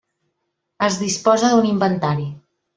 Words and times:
Es 0.87 0.97
disposa 1.03 1.53
d'un 1.53 1.71
inventari. 1.77 2.29